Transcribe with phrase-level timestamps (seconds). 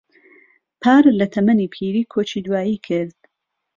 [0.81, 3.17] پار لە تەمەنی پیری کۆچی دوایی کرد.